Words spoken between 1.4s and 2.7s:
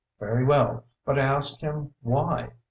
him why.